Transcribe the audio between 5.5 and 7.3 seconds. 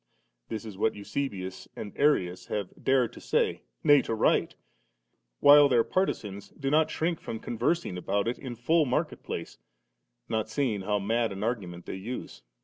their partizans do not shrink